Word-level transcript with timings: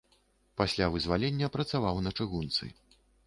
Пасля 0.61 0.87
вызвалення 0.95 1.51
працаваў 1.57 2.01
на 2.05 2.15
чыгунцы. 2.17 2.73